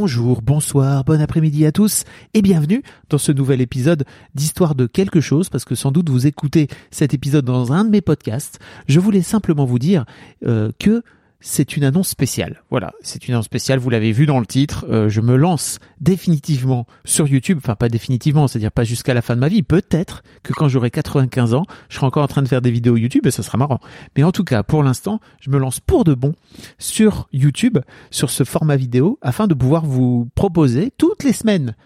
[0.00, 5.20] Bonjour, bonsoir, bon après-midi à tous et bienvenue dans ce nouvel épisode d'Histoire de quelque
[5.20, 8.60] chose parce que sans doute vous écoutez cet épisode dans un de mes podcasts.
[8.86, 10.04] Je voulais simplement vous dire
[10.46, 11.02] euh, que
[11.40, 12.62] c'est une annonce spéciale.
[12.70, 15.78] Voilà, c'est une annonce spéciale, vous l'avez vu dans le titre, euh, je me lance
[16.00, 20.22] définitivement sur YouTube, enfin pas définitivement, c'est-à-dire pas jusqu'à la fin de ma vie, peut-être
[20.42, 23.26] que quand j'aurai 95 ans, je serai encore en train de faire des vidéos YouTube
[23.26, 23.80] et ça sera marrant.
[24.16, 26.34] Mais en tout cas, pour l'instant, je me lance pour de bon
[26.78, 27.78] sur YouTube,
[28.10, 31.76] sur ce format vidéo, afin de pouvoir vous proposer toutes les semaines,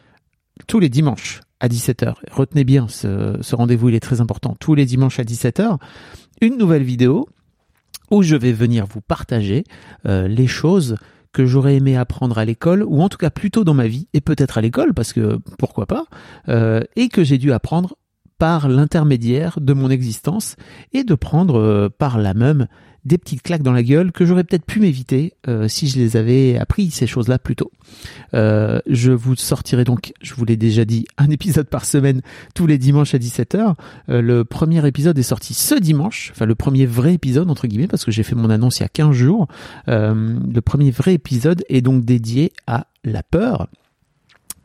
[0.66, 4.84] tous les dimanches à 17h, retenez bien ce, rendez-vous, il est très important, tous les
[4.84, 5.78] dimanches à 17h,
[6.40, 7.28] une nouvelle vidéo
[8.12, 9.64] où je vais venir vous partager
[10.06, 10.96] euh, les choses
[11.32, 14.20] que j'aurais aimé apprendre à l'école, ou en tout cas plutôt dans ma vie, et
[14.20, 16.04] peut-être à l'école, parce que pourquoi pas,
[16.48, 17.96] euh, et que j'ai dû apprendre
[18.38, 20.56] par l'intermédiaire de mon existence,
[20.92, 22.66] et de prendre euh, par la même
[23.04, 26.16] des petites claques dans la gueule que j'aurais peut-être pu m'éviter euh, si je les
[26.16, 27.70] avais appris ces choses-là plus tôt.
[28.34, 32.22] Euh, je vous sortirai donc, je vous l'ai déjà dit, un épisode par semaine
[32.54, 33.74] tous les dimanches à 17h.
[34.08, 37.88] Euh, le premier épisode est sorti ce dimanche, enfin le premier vrai épisode entre guillemets
[37.88, 39.48] parce que j'ai fait mon annonce il y a 15 jours.
[39.86, 43.68] le premier vrai épisode est donc dédié à la peur.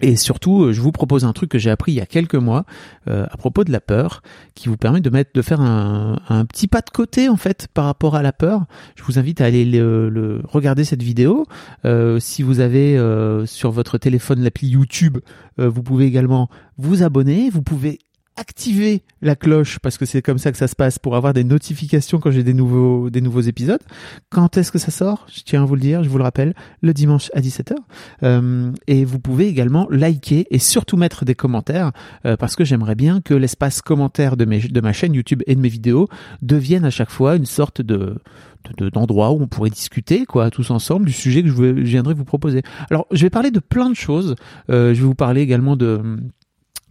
[0.02, 2.36] Et surtout, euh, je vous propose un truc que j'ai appris il y a quelques
[2.36, 2.66] mois
[3.08, 4.22] euh, à propos de la peur,
[4.54, 7.86] qui vous permet de mettre, de faire un, petit pas de côté en fait par
[7.86, 8.66] rapport à la peur.
[8.96, 11.46] Je vous invite à aller le, regarder cette vidéo.
[11.86, 15.18] Euh, si vous avez euh, sur votre téléphone l'appli YouTube,
[15.60, 17.50] euh, vous pouvez également vous abonner.
[17.50, 18.00] Vous pouvez
[18.38, 21.44] activer la cloche parce que c'est comme ça que ça se passe pour avoir des
[21.44, 23.82] notifications quand j'ai des nouveaux des nouveaux épisodes.
[24.30, 25.26] Quand est-ce que ça sort?
[25.34, 27.76] Je tiens à vous le dire, je vous le rappelle, le dimanche à 17h.
[28.24, 31.92] Euh, et vous pouvez également liker et surtout mettre des commentaires
[32.26, 35.56] euh, parce que j'aimerais bien que l'espace commentaire de mes de ma chaîne YouTube et
[35.56, 36.08] de mes vidéos
[36.42, 38.18] devienne à chaque fois une sorte de
[38.92, 42.64] d'endroits où on pourrait discuter quoi tous ensemble du sujet que je, viendrai vous proposer.
[42.90, 44.36] Alors je vais parler de plein de choses.
[44.70, 46.20] Euh, je vais vous parler également de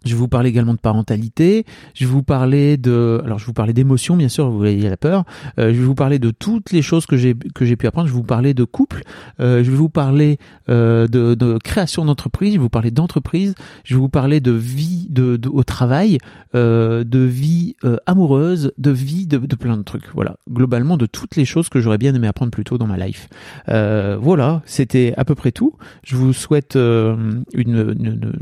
[0.05, 1.65] je vais vous parler également de parentalité.
[1.95, 4.89] Je vais vous parler de, alors je vais vous parler d'émotions, bien sûr, vous voyez
[4.89, 5.25] la peur.
[5.59, 8.07] Euh, je vais vous parler de toutes les choses que j'ai que j'ai pu apprendre.
[8.07, 9.03] Je vais vous parler de couple.
[9.41, 12.53] Euh, je vais vous parler euh, de, de, création d'entreprise.
[12.53, 13.55] Je vais vous parler d'entreprise.
[13.85, 16.19] Je vais vous parler de vie de, de au travail,
[16.55, 20.13] euh, de vie euh, amoureuse, de vie de, de, plein de trucs.
[20.15, 22.97] Voilà, globalement de toutes les choses que j'aurais bien aimé apprendre plus tôt dans ma
[22.97, 23.29] life.
[23.69, 25.75] Euh, voilà, c'était à peu près tout.
[26.05, 28.33] Je vous souhaite une, une, une,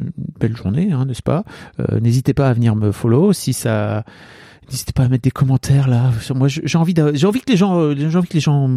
[0.40, 1.43] belle journée, hein, n'est-ce pas?
[1.80, 4.04] Euh, n'hésitez pas à venir me follow si ça
[4.70, 7.78] n'hésitez pas à mettre des commentaires là moi j'ai envie j'ai envie que les gens
[7.78, 8.70] euh, j'ai envie que les gens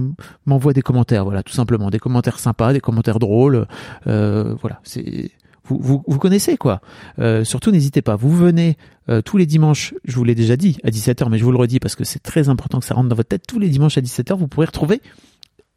[0.45, 3.67] m'envoient des commentaires voilà tout simplement des commentaires sympas des commentaires drôles
[4.07, 5.31] euh, voilà c'est
[5.69, 6.79] vous, vous, connaissez quoi.
[7.43, 8.15] Surtout n'hésitez pas.
[8.15, 8.77] Vous venez
[9.25, 11.81] tous les dimanches, je vous l'ai déjà dit à 17h, mais je vous le redis
[11.81, 13.43] parce que c'est très important que ça rentre dans votre tête.
[13.45, 15.01] Tous les dimanches à 17h, vous pourrez retrouver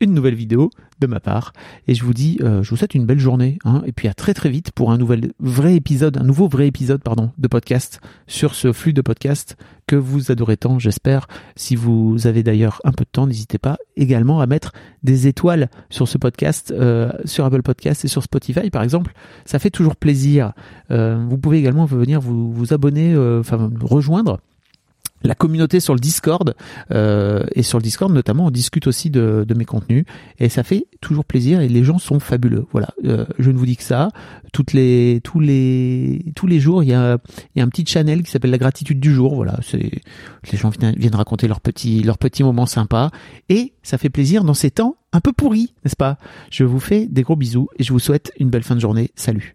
[0.00, 1.53] une nouvelle vidéo de ma part.
[1.87, 3.59] Et je vous dis, euh, je vous souhaite une belle journée.
[3.65, 6.66] Hein, et puis à très très vite pour un nouvel vrai épisode, un nouveau vrai
[6.66, 9.56] épisode, pardon, de podcast sur ce flux de podcast
[9.87, 11.27] que vous adorez tant, j'espère.
[11.56, 14.72] Si vous avez d'ailleurs un peu de temps, n'hésitez pas également à mettre
[15.03, 19.12] des étoiles sur ce podcast, euh, sur Apple Podcast et sur Spotify par exemple.
[19.44, 20.53] Ça fait toujours plaisir.
[20.91, 24.41] Euh, vous pouvez également venir vous, vous abonner, enfin rejoindre
[25.22, 26.54] la communauté sur le Discord
[26.92, 30.04] euh, et sur le Discord notamment on discute aussi de, de, mes contenus
[30.38, 32.66] et ça fait toujours plaisir et les gens sont fabuleux.
[32.72, 34.08] Voilà euh, je ne vous dis que ça.
[34.53, 37.19] Toutes les tous les tous les jours il y a
[37.54, 39.34] il y a un petit channel qui s'appelle la gratitude du jour.
[39.34, 39.91] Voilà c'est
[40.50, 43.10] les gens viennent, viennent raconter leurs petits leurs petits moments sympas
[43.48, 46.19] et ça fait plaisir dans ces temps un peu pourris n'est-ce pas?
[46.50, 49.11] Je vous fais des gros bisous et je vous souhaite une belle fin de journée.
[49.16, 49.55] Salut